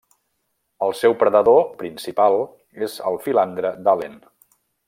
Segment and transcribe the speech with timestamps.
[0.85, 2.39] El seu predador principal
[2.87, 4.21] és el filandre d'Allen.